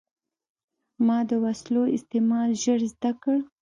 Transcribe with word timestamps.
ما 1.05 1.17
د 1.29 1.31
وسلو 1.43 1.83
استعمال 1.95 2.49
ژر 2.63 2.79
زده 2.93 3.11
کړ. 3.21 3.37